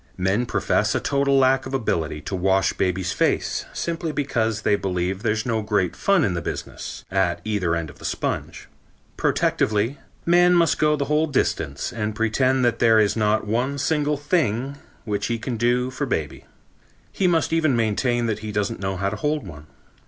Men 0.17 0.47
profess 0.47 0.95
a 0.95 0.99
total 0.99 1.37
lack 1.37 1.67
of 1.67 1.75
ability 1.75 2.21
to 2.21 2.35
wash 2.35 2.73
baby's 2.73 3.11
face 3.11 3.65
simply 3.71 4.11
because 4.11 4.63
they 4.63 4.75
believe 4.75 5.21
there's 5.21 5.45
no 5.45 5.61
great 5.61 5.95
fun 5.95 6.23
in 6.23 6.33
the 6.33 6.41
business, 6.41 7.05
at 7.11 7.39
either 7.45 7.75
end 7.75 7.91
of 7.91 7.99
the 7.99 8.03
sponge. 8.05 8.67
Protectively, 9.15 9.99
man 10.25 10.55
must 10.55 10.79
go 10.79 10.95
the 10.95 11.05
whole 11.05 11.27
distance 11.27 11.93
and 11.93 12.15
pretend 12.15 12.65
that 12.65 12.79
there 12.79 12.99
is 12.99 13.15
not 13.15 13.45
one 13.45 13.77
single 13.77 14.17
thing 14.17 14.79
which 15.05 15.27
he 15.27 15.37
can 15.37 15.55
do 15.55 15.91
for 15.91 16.07
baby. 16.07 16.45
He 17.11 17.27
must 17.27 17.53
even 17.53 17.75
maintain 17.75 18.25
that 18.25 18.39
he 18.39 18.51
doesn't 18.51 18.79
know 18.79 18.97
how 18.97 19.09
to 19.11 19.17
hold 19.17 19.45
one. 19.45 19.67